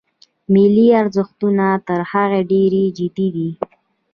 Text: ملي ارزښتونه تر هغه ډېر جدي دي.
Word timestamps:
ملي 0.53 0.87
ارزښتونه 1.01 1.65
تر 1.87 1.99
هغه 2.11 2.39
ډېر 2.51 2.73
جدي 2.97 3.27
دي. 3.35 3.49